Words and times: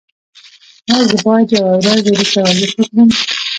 ایا 0.89 0.99
زه 1.09 1.15
باید 1.25 1.47
یوه 1.57 1.71
ورځ 1.85 2.05
وروسته 2.07 2.39
ورزش 2.41 2.71
وکړم؟ 2.75 3.07